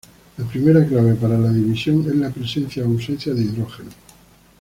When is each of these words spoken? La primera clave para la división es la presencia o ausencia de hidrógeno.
La 0.37 0.45
primera 0.47 0.83
clave 0.83 1.13
para 1.13 1.37
la 1.37 1.51
división 1.53 2.03
es 2.09 2.15
la 2.15 2.31
presencia 2.31 2.81
o 2.83 2.87
ausencia 2.87 3.35
de 3.35 3.43
hidrógeno. 3.43 3.91